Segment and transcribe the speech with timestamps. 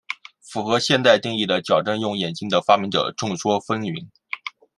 [0.41, 4.07] 符合现代定义的矫正用眼镜的发明者众说纷纭。